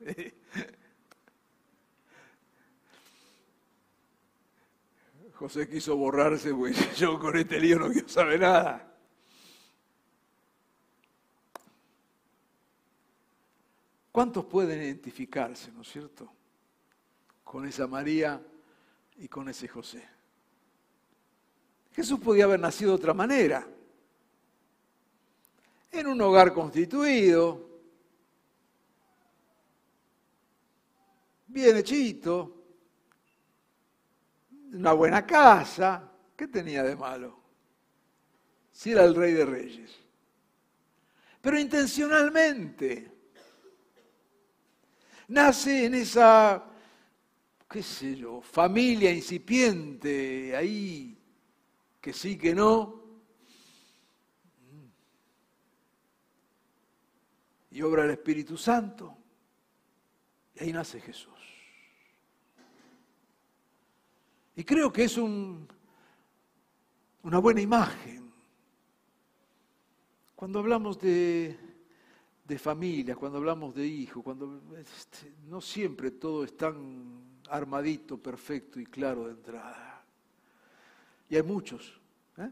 [5.34, 8.84] José quiso borrarse, pues yo con este lío no quiero saber nada.
[14.10, 16.32] ¿Cuántos pueden identificarse, no es cierto?
[17.44, 18.42] Con esa María
[19.16, 20.04] y con ese José.
[21.92, 23.64] Jesús podía haber nacido de otra manera.
[25.92, 27.67] En un hogar constituido,
[31.48, 32.54] bien hechito,
[34.72, 37.38] una buena casa, ¿qué tenía de malo?
[38.70, 39.90] Si era el rey de reyes.
[41.40, 43.12] Pero intencionalmente
[45.28, 46.64] nace en esa,
[47.68, 51.18] qué sé yo, familia incipiente, ahí,
[52.00, 52.98] que sí, que no.
[57.70, 59.16] Y obra el Espíritu Santo.
[60.54, 61.37] Y ahí nace Jesús.
[64.58, 65.68] Y creo que es un,
[67.22, 68.28] una buena imagen.
[70.34, 71.56] Cuando hablamos de,
[72.44, 78.80] de familia, cuando hablamos de hijos, cuando este, no siempre todo es tan armadito, perfecto
[78.80, 80.04] y claro de entrada.
[81.28, 82.00] Y hay muchos
[82.38, 82.50] ¿eh?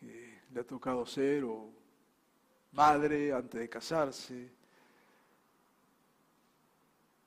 [0.00, 1.70] que le ha tocado ser o
[2.72, 4.63] madre antes de casarse,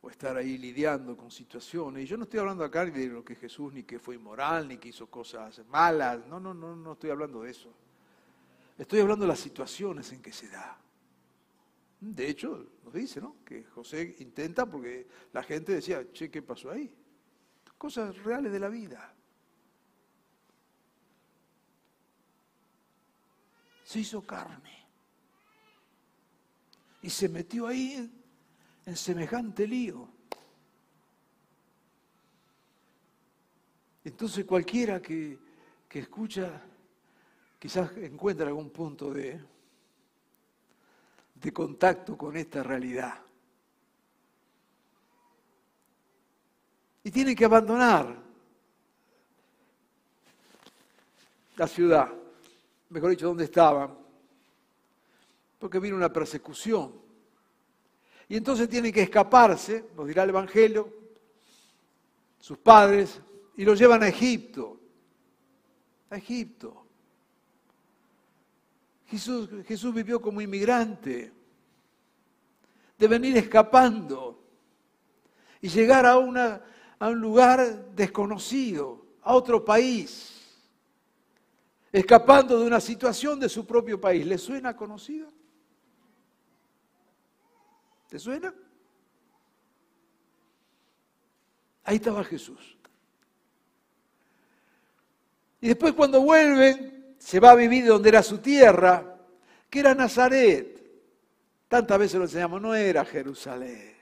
[0.10, 2.04] estar ahí lidiando con situaciones.
[2.04, 4.78] Y yo no estoy hablando acá de lo que Jesús ni que fue inmoral, ni
[4.78, 6.26] que hizo cosas malas.
[6.28, 7.74] No, no, no, no estoy hablando de eso.
[8.78, 10.80] Estoy hablando de las situaciones en que se da.
[12.00, 13.38] De hecho, nos dice, ¿no?
[13.44, 16.94] Que José intenta porque la gente decía, che, ¿qué pasó ahí?
[17.78, 19.14] Cosas reales de la vida.
[23.84, 24.86] Se hizo carne.
[27.02, 28.17] Y se metió ahí
[28.88, 30.08] en semejante lío.
[34.06, 35.38] Entonces cualquiera que,
[35.90, 36.62] que escucha
[37.60, 39.42] quizás encuentra algún punto de,
[41.36, 43.20] de contacto con esta realidad.
[47.04, 48.24] Y tiene que abandonar
[51.58, 52.10] la ciudad,
[52.90, 53.98] mejor dicho, donde estaban,
[55.60, 57.07] porque vino una persecución.
[58.30, 60.94] Y entonces tienen que escaparse, nos dirá el Evangelio,
[62.40, 63.22] sus padres,
[63.56, 64.80] y los llevan a Egipto.
[66.10, 66.86] A Egipto.
[69.08, 71.32] Jesús, vivió como inmigrante,
[72.98, 74.44] de venir escapando
[75.62, 76.62] y llegar a, una,
[77.00, 80.60] a un lugar desconocido, a otro país,
[81.92, 84.26] escapando de una situación de su propio país.
[84.26, 85.30] ¿Le suena conocido?
[88.08, 88.54] ¿Te suena?
[91.84, 92.78] Ahí estaba Jesús.
[95.62, 99.18] Y después cuando vuelven, se va a vivir donde era su tierra,
[99.70, 100.78] que era Nazaret.
[101.68, 103.94] Tantas veces lo enseñamos, no era Jerusalén,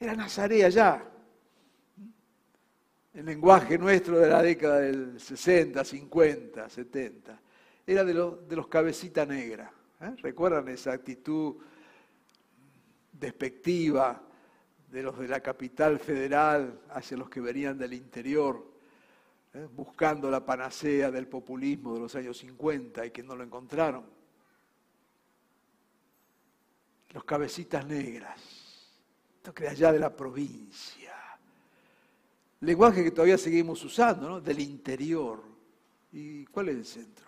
[0.00, 1.04] era Nazaret allá.
[3.12, 7.40] El lenguaje nuestro de la década del 60, 50, 70,
[7.86, 9.70] era de, los, de los cabecita negra.
[10.00, 10.14] ¿eh?
[10.22, 11.56] ¿Recuerdan esa actitud
[13.18, 14.22] despectiva
[14.90, 18.64] de los de la capital federal hacia los que venían del interior,
[19.52, 19.66] ¿eh?
[19.74, 24.04] buscando la panacea del populismo de los años 50 y que no lo encontraron?
[27.10, 28.38] Los cabecitas negras,
[29.36, 31.14] esto que de allá de la provincia
[32.64, 34.40] lenguaje que todavía seguimos usando, ¿no?
[34.40, 35.42] Del interior.
[36.12, 37.24] ¿Y cuál es el centro?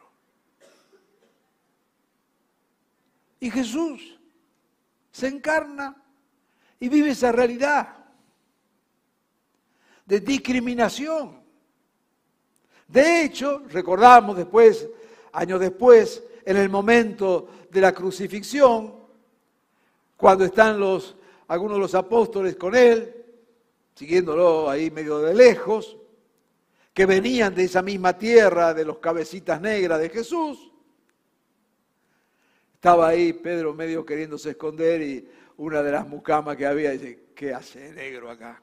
[3.40, 4.18] Y Jesús
[5.16, 5.96] se encarna
[6.78, 8.04] y vive esa realidad
[10.04, 11.40] de discriminación.
[12.86, 14.86] De hecho, recordamos después,
[15.32, 18.94] años después, en el momento de la crucifixión,
[20.18, 21.16] cuando están los,
[21.48, 23.24] algunos de los apóstoles con él,
[23.94, 25.96] siguiéndolo ahí medio de lejos,
[26.92, 30.72] que venían de esa misma tierra de los cabecitas negras de Jesús.
[32.86, 37.52] Estaba ahí Pedro medio queriéndose esconder y una de las mucamas que había dice, ¿qué
[37.52, 38.62] hace negro acá?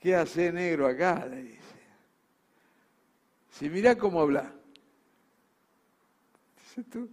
[0.00, 1.24] ¿Qué hace negro acá?
[1.24, 1.76] Le dice.
[3.48, 4.52] Si mira cómo habla.
[6.90, 7.08] tú.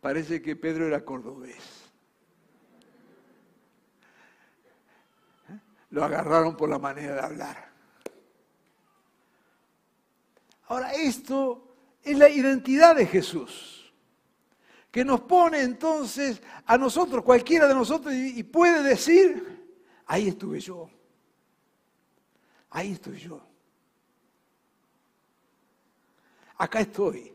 [0.00, 1.90] Parece que Pedro era cordobés.
[5.90, 7.73] lo agarraron por la manera de hablar.
[10.66, 13.92] Ahora, esto es la identidad de Jesús,
[14.90, 20.88] que nos pone entonces a nosotros, cualquiera de nosotros, y puede decir, ahí estuve yo,
[22.70, 23.40] ahí estoy yo,
[26.56, 27.32] acá estoy,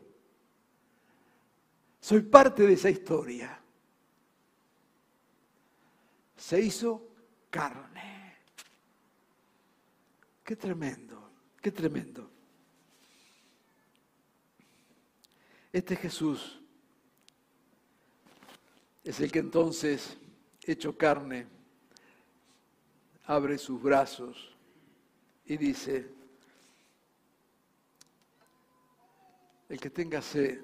[2.00, 3.56] soy parte de esa historia.
[6.36, 7.06] Se hizo
[7.50, 8.38] carne.
[10.42, 12.39] Qué tremendo, qué tremendo.
[15.72, 16.60] Este Jesús
[19.04, 20.16] es el que entonces,
[20.62, 21.46] hecho carne,
[23.24, 24.56] abre sus brazos
[25.44, 26.10] y dice,
[29.68, 30.60] el que tenga sed,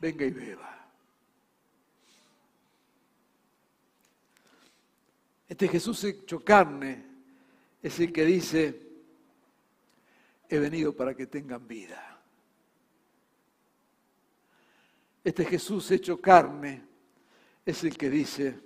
[0.00, 0.88] venga y beba.
[5.48, 7.06] Este Jesús hecho carne
[7.80, 8.85] es el que dice,
[10.48, 12.20] he venido para que tengan vida.
[15.22, 16.84] Este Jesús hecho carne
[17.64, 18.60] es el que dice,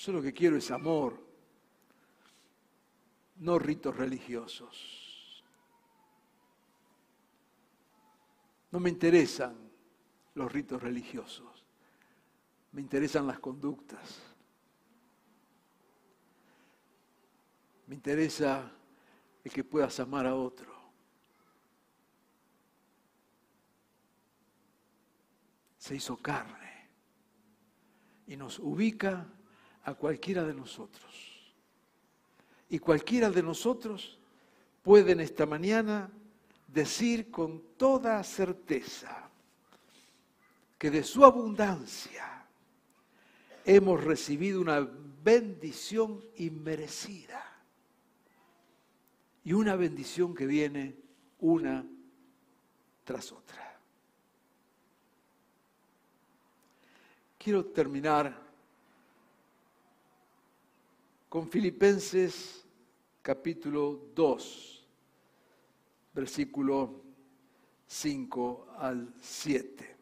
[0.00, 1.18] yo lo que quiero es amor,
[3.36, 5.44] no ritos religiosos.
[8.70, 9.56] No me interesan
[10.34, 11.56] los ritos religiosos
[12.76, 14.20] me interesan las conductas.
[17.86, 18.70] Me interesa
[19.46, 20.74] el que puedas amar a otro.
[25.78, 26.88] Se hizo carne
[28.26, 29.24] y nos ubica
[29.84, 31.54] a cualquiera de nosotros.
[32.68, 34.18] Y cualquiera de nosotros
[34.82, 36.10] puede en esta mañana
[36.66, 39.30] decir con toda certeza
[40.76, 42.44] que de su abundancia
[43.64, 44.80] hemos recibido una
[45.22, 47.45] bendición inmerecida.
[49.46, 50.96] Y una bendición que viene
[51.38, 51.86] una
[53.04, 53.78] tras otra.
[57.38, 58.42] Quiero terminar
[61.28, 62.66] con Filipenses
[63.22, 64.84] capítulo 2,
[66.12, 67.02] versículo
[67.86, 69.95] 5 al 7.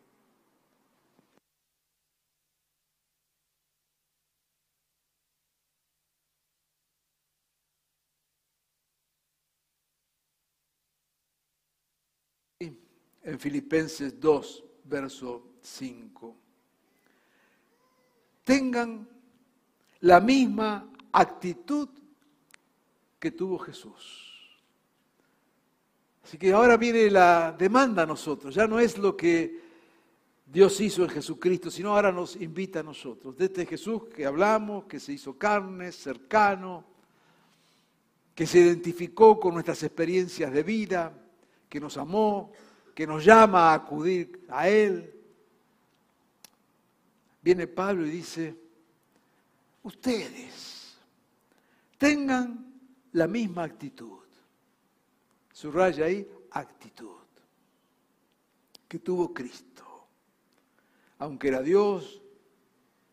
[13.24, 16.36] En Filipenses 2, verso 5.
[18.44, 19.08] Tengan
[20.00, 21.88] la misma actitud
[23.18, 24.30] que tuvo Jesús.
[26.22, 29.64] Así que ahora viene la demanda a nosotros, ya no es lo que
[30.46, 33.36] Dios hizo en Jesucristo, sino ahora nos invita a nosotros.
[33.36, 36.84] De este Jesús que hablamos, que se hizo carne, cercano,
[38.34, 41.12] que se identificó con nuestras experiencias de vida,
[41.68, 42.52] que nos amó,
[42.94, 45.12] que nos llama a acudir a Él.
[47.42, 48.56] Viene Pablo y dice,
[49.82, 50.96] ustedes
[51.98, 52.72] tengan
[53.12, 54.20] la misma actitud.
[55.52, 57.24] Subraya ahí actitud
[58.88, 59.84] que tuvo Cristo.
[61.18, 62.22] Aunque era Dios,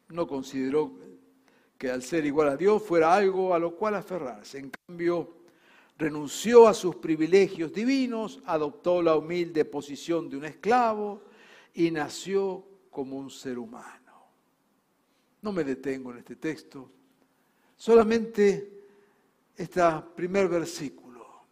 [0.10, 0.92] no consideró
[1.78, 4.60] que al ser igual a Dios fuera algo a lo cual aferrarse.
[4.60, 5.41] En cambio,
[6.02, 11.22] renunció a sus privilegios divinos, adoptó la humilde posición de un esclavo
[11.76, 14.12] y nació como un ser humano.
[15.44, 16.90] No me detengo en este texto,
[17.76, 18.86] solamente
[19.56, 19.82] este
[20.16, 21.46] primer versículo.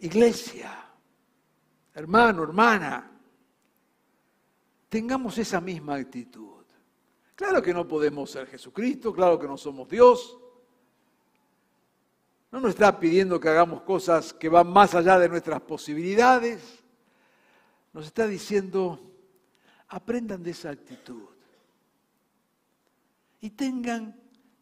[0.00, 0.90] Iglesia,
[1.94, 3.10] hermano, hermana,
[4.90, 6.64] tengamos esa misma actitud.
[7.34, 10.38] Claro que no podemos ser Jesucristo, claro que no somos Dios.
[12.52, 16.62] No nos está pidiendo que hagamos cosas que van más allá de nuestras posibilidades.
[17.94, 19.00] Nos está diciendo,
[19.88, 21.28] aprendan de esa actitud
[23.40, 24.14] y tengan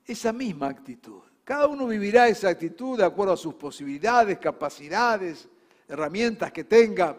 [0.07, 1.21] esa misma actitud.
[1.45, 5.49] Cada uno vivirá esa actitud de acuerdo a sus posibilidades, capacidades,
[5.89, 7.17] herramientas que tenga,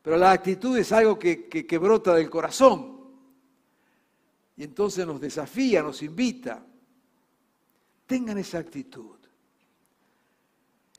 [0.00, 3.00] pero la actitud es algo que, brota del corazón.
[4.56, 6.64] Y entonces nos desafía, nos invita.
[8.06, 9.21] Tengan esa actitud.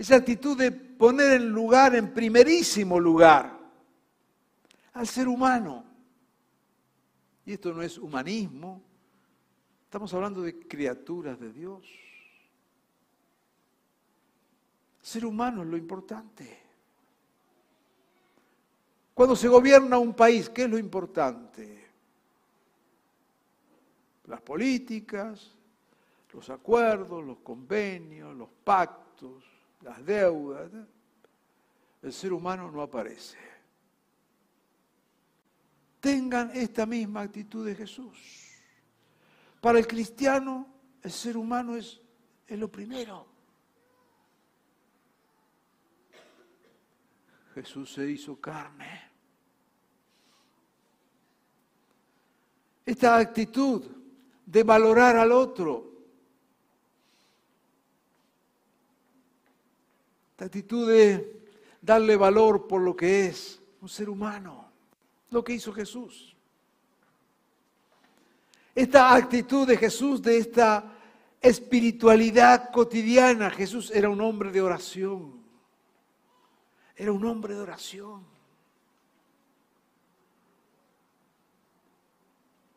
[0.04, 3.58] Esa actitud de poner en lugar, en primerísimo lugar,
[4.92, 5.86] al ser humano.
[7.46, 8.82] Y esto no es humanismo,
[9.86, 11.88] estamos hablando de criaturas de Dios.
[15.02, 16.60] Ser humano es lo importante.
[19.14, 21.88] Cuando se gobierna un país, ¿qué es lo importante?
[24.26, 25.56] Las políticas,
[26.34, 29.53] los acuerdos, los convenios, los pactos,
[29.84, 30.72] las deudas.
[32.02, 33.38] El ser humano no aparece.
[36.00, 38.18] Tengan esta misma actitud de Jesús.
[39.62, 40.68] Para el cristiano,
[41.02, 42.02] el ser humano es,
[42.48, 43.26] es lo primero.
[47.54, 49.12] Jesús se hizo carne.
[52.86, 53.86] Esta actitud
[54.46, 55.93] de valorar al otro,
[60.34, 61.46] esta actitud de
[61.80, 64.68] darle valor por lo que es un ser humano,
[65.30, 66.36] lo que hizo Jesús.
[68.74, 70.92] Esta actitud de Jesús, de esta
[71.40, 75.40] espiritualidad cotidiana, Jesús era un hombre de oración.
[76.96, 78.26] Era un hombre de oración.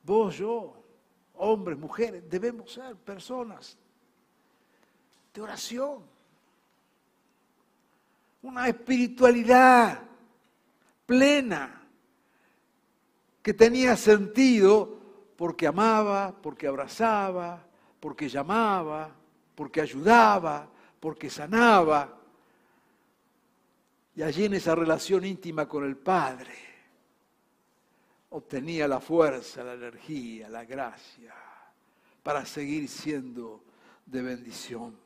[0.03, 0.75] Vos, yo,
[1.37, 3.79] hombres, mujeres, debemos ser personas
[5.33, 6.16] de oración.
[8.47, 10.03] Una espiritualidad
[11.05, 11.83] plena
[13.43, 15.01] que tenía sentido
[15.37, 17.67] porque amaba, porque abrazaba,
[17.99, 19.11] porque llamaba,
[19.53, 20.69] porque ayudaba,
[21.01, 22.17] porque sanaba.
[24.15, 26.55] Y allí en esa relación íntima con el Padre
[28.31, 31.35] obtenía la fuerza, la energía, la gracia
[32.23, 33.65] para seguir siendo
[34.07, 35.06] de bendición.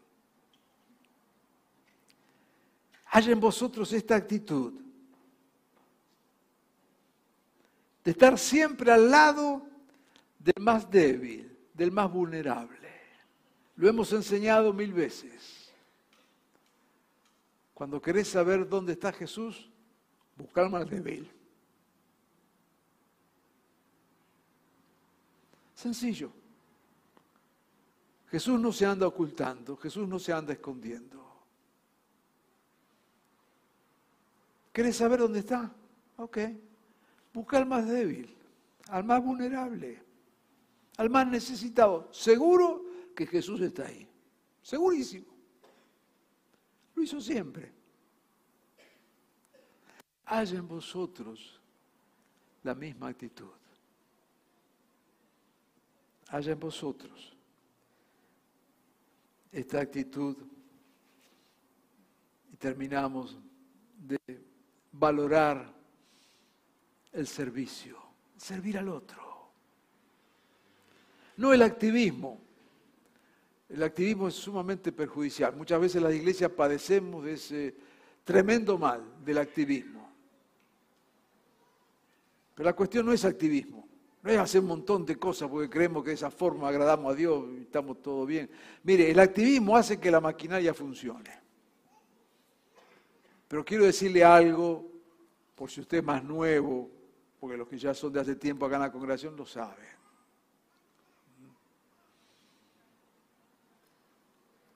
[3.13, 4.73] Hay en vosotros esta actitud
[8.05, 9.67] de estar siempre al lado
[10.39, 12.89] del más débil, del más vulnerable.
[13.75, 15.73] Lo hemos enseñado mil veces.
[17.75, 19.69] Cuando querés saber dónde está Jesús,
[20.37, 21.29] buscar al más débil.
[25.75, 26.31] Sencillo.
[28.31, 31.30] Jesús no se anda ocultando, Jesús no se anda escondiendo.
[34.73, 35.73] ¿Querés saber dónde está?
[36.17, 36.39] Ok.
[37.33, 38.35] Busca al más débil,
[38.89, 40.03] al más vulnerable,
[40.97, 42.13] al más necesitado.
[42.13, 44.09] Seguro que Jesús está ahí.
[44.63, 45.27] Segurísimo.
[46.95, 47.73] Lo hizo siempre.
[50.27, 51.61] Haya en vosotros
[52.63, 53.49] la misma actitud.
[56.29, 57.37] Haya en vosotros
[59.51, 60.37] esta actitud
[62.53, 63.37] y terminamos
[63.99, 64.19] de
[64.93, 65.73] valorar
[67.13, 67.99] el servicio,
[68.37, 69.21] servir al otro.
[71.37, 72.41] No el activismo,
[73.69, 75.55] el activismo es sumamente perjudicial.
[75.57, 77.75] Muchas veces las iglesias padecemos de ese
[78.25, 80.11] tremendo mal del activismo.
[82.55, 83.89] Pero la cuestión no es activismo,
[84.23, 87.17] no es hacer un montón de cosas porque creemos que de esa forma agradamos a
[87.17, 88.51] Dios y estamos todo bien.
[88.83, 91.40] Mire, el activismo hace que la maquinaria funcione.
[93.51, 94.89] Pero quiero decirle algo,
[95.57, 96.89] por si usted es más nuevo,
[97.41, 99.89] porque los que ya son de hace tiempo acá en la congregación lo saben.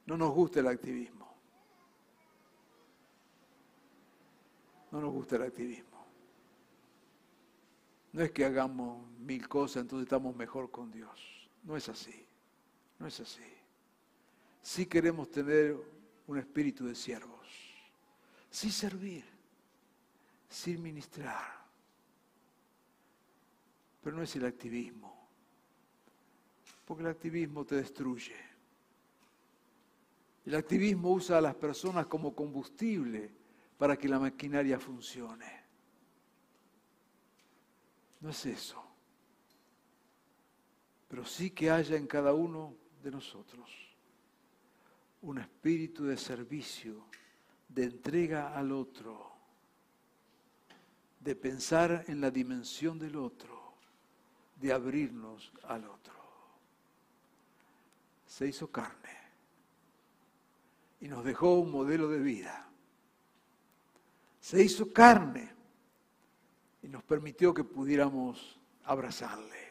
[0.07, 1.33] No nos gusta el activismo.
[4.91, 6.05] No nos gusta el activismo.
[8.11, 11.49] No es que hagamos mil cosas, entonces estamos mejor con Dios.
[11.63, 12.27] No es así.
[12.99, 13.45] No es así.
[14.63, 15.77] Sí queremos tener
[16.27, 17.64] un espíritu de siervos.
[18.55, 19.25] Sí servir.
[20.49, 21.43] Sí ministrar.
[24.01, 25.29] Pero no es el activismo.
[26.85, 28.37] Porque el activismo te destruye.
[30.47, 33.35] El activismo usa a las personas como combustible
[33.77, 35.65] para que la maquinaria funcione.
[38.21, 38.81] No es eso.
[41.09, 43.69] Pero sí que haya en cada uno de nosotros
[45.23, 47.09] un espíritu de servicio,
[47.75, 49.33] de entrega al otro,
[51.19, 53.75] de pensar en la dimensión del otro,
[54.61, 56.15] de abrirnos al otro.
[58.27, 59.19] Se hizo carne
[61.01, 62.69] y nos dejó un modelo de vida.
[64.41, 65.53] Se hizo carne
[66.83, 69.65] y nos permitió que pudiéramos abrazarle.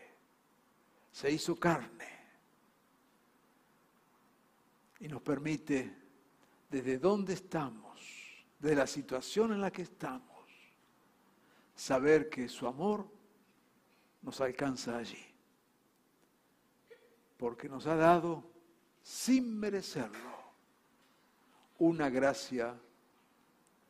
[1.12, 2.08] Se hizo carne
[5.00, 5.96] y nos permite,
[6.70, 7.83] desde donde estamos,
[8.64, 10.48] de la situación en la que estamos,
[11.76, 13.06] saber que su amor
[14.22, 15.22] nos alcanza allí.
[17.36, 18.42] Porque nos ha dado,
[19.02, 20.32] sin merecerlo,
[21.80, 22.80] una gracia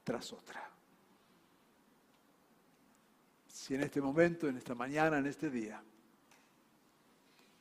[0.03, 0.67] tras otra.
[3.47, 5.83] Si en este momento, en esta mañana, en este día,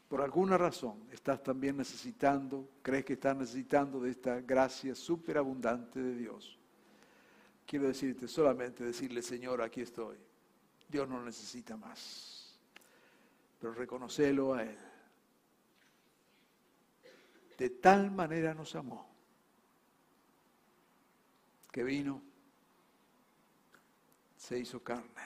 [0.08, 6.16] por alguna razón estás también necesitando, crees que estás necesitando de esta gracia superabundante de
[6.16, 6.58] Dios,
[7.66, 10.18] quiero decirte solamente decirle, Señor, aquí estoy.
[10.88, 12.58] Dios no necesita más,
[13.58, 14.78] pero reconocelo a Él.
[17.56, 19.12] De tal manera nos amó
[21.72, 22.22] que vino,
[24.36, 25.22] se hizo carne.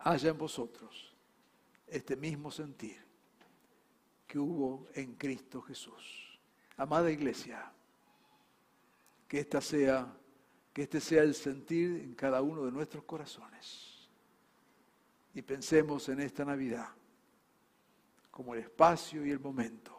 [0.00, 1.14] Haya en vosotros
[1.86, 3.02] este mismo sentir
[4.26, 6.38] que hubo en Cristo Jesús.
[6.76, 7.72] Amada iglesia,
[9.28, 10.16] que esta sea
[10.76, 14.10] que este sea el sentir en cada uno de nuestros corazones.
[15.32, 16.88] Y pensemos en esta Navidad
[18.30, 19.96] como el espacio y el momento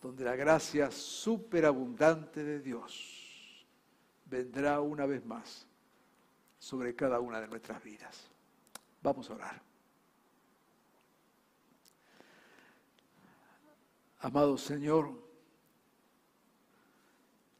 [0.00, 3.66] donde la gracia superabundante de Dios
[4.24, 5.66] vendrá una vez más
[6.58, 8.30] sobre cada una de nuestras vidas.
[9.02, 9.62] Vamos a orar.
[14.20, 15.27] Amado Señor,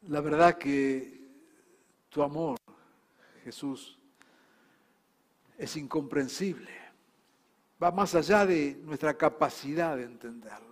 [0.02, 1.18] la verdad que
[2.08, 2.56] tu amor,
[3.44, 3.98] Jesús,
[5.56, 6.70] es incomprensible.
[7.82, 10.68] Va más allá de nuestra capacidad de entenderlo.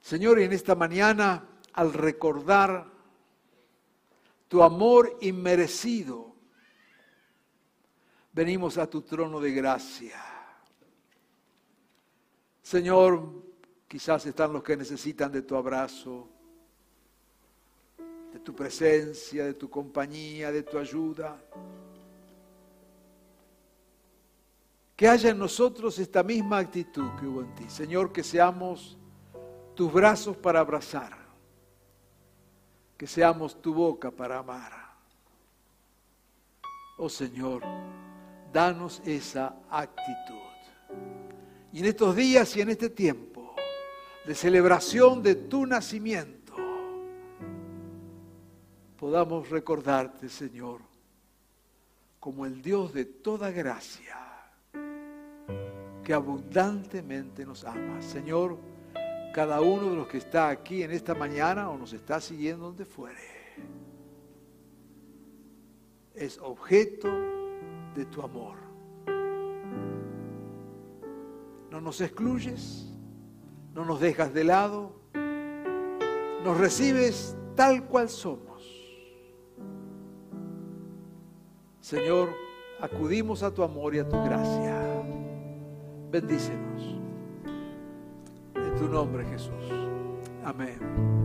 [0.00, 2.86] Señor, en esta mañana al recordar
[4.48, 6.34] tu amor inmerecido,
[8.32, 10.22] venimos a tu trono de gracia.
[12.62, 13.45] Señor,
[13.88, 16.28] quizás están los que necesitan de tu abrazo,
[18.32, 21.40] de tu presencia, de tu compañía, de tu ayuda.
[24.94, 27.68] Que haya en nosotros esta misma actitud que hubo en ti.
[27.68, 28.96] Señor, que seamos
[29.74, 31.26] tus brazos para abrazar
[32.96, 34.72] que seamos tu boca para amar.
[36.96, 37.62] Oh Señor,
[38.52, 40.34] danos esa actitud.
[41.72, 43.35] Y en estos días y en este tiempo
[44.26, 46.54] de celebración de tu nacimiento,
[48.98, 50.80] podamos recordarte, Señor,
[52.18, 54.16] como el Dios de toda gracia,
[56.02, 58.02] que abundantemente nos ama.
[58.02, 58.58] Señor,
[59.32, 62.84] cada uno de los que está aquí en esta mañana o nos está siguiendo donde
[62.84, 63.36] fuere.
[66.16, 67.08] Es objeto
[67.94, 68.56] de tu amor.
[71.70, 72.95] No nos excluyes,
[73.76, 74.90] no nos dejas de lado,
[76.42, 78.64] nos recibes tal cual somos.
[81.80, 82.30] Señor,
[82.80, 84.82] acudimos a tu amor y a tu gracia.
[86.10, 86.96] Bendícenos
[88.78, 89.52] tu nombre, Jesús.
[90.44, 91.15] Amén.